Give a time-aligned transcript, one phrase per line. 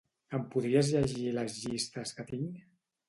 [0.37, 2.57] Em podries llegir les llistes que tinc?